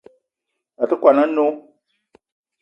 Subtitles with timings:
[0.81, 1.47] A te kwuan a-nnó